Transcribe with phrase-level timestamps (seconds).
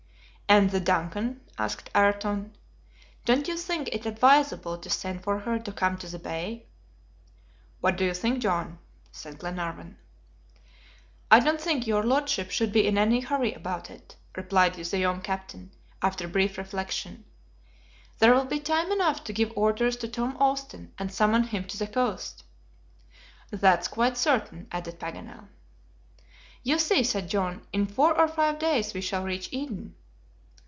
[0.49, 2.53] "And the DUNCAN?" asked Ayrton.
[3.23, 6.65] "Don't you think it advisable to send for her to come to the bay?"
[7.79, 8.77] "What do you think, John?"
[9.13, 9.97] said Glenarvan.
[11.31, 15.21] "I don't think your lordship should be in any hurry about it," replied the young
[15.21, 15.71] captain,
[16.01, 17.23] after brief reflection.
[18.19, 21.77] "There will be time enough to give orders to Tom Austin, and summon him to
[21.77, 22.43] the coast."
[23.51, 25.47] "That's quite certain," added Paganel.
[26.61, 29.95] "You see," said John, "in four or five days we shall reach Eden."